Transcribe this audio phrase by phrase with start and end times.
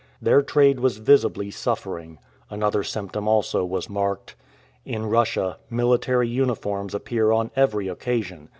[0.19, 2.17] Their trade was visibly suffering.
[2.49, 4.33] Another symptom also was marked.
[4.83, 8.49] In Russia military uniforms appear on every occasion.